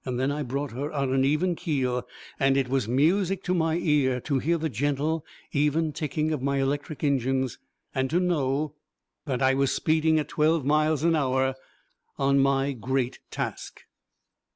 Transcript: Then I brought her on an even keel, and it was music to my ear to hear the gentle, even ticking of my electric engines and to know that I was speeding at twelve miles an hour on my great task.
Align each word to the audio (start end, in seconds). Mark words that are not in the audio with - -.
Then 0.03 0.31
I 0.31 0.41
brought 0.41 0.71
her 0.71 0.91
on 0.91 1.13
an 1.13 1.23
even 1.23 1.53
keel, 1.55 2.07
and 2.39 2.57
it 2.57 2.67
was 2.69 2.87
music 2.87 3.43
to 3.43 3.53
my 3.53 3.75
ear 3.75 4.19
to 4.21 4.39
hear 4.39 4.57
the 4.57 4.67
gentle, 4.67 5.23
even 5.51 5.91
ticking 5.93 6.31
of 6.31 6.41
my 6.41 6.57
electric 6.59 7.03
engines 7.03 7.59
and 7.93 8.09
to 8.09 8.19
know 8.19 8.73
that 9.25 9.43
I 9.43 9.53
was 9.53 9.71
speeding 9.71 10.17
at 10.17 10.27
twelve 10.27 10.65
miles 10.65 11.03
an 11.03 11.15
hour 11.15 11.53
on 12.17 12.39
my 12.39 12.71
great 12.71 13.19
task. 13.29 13.83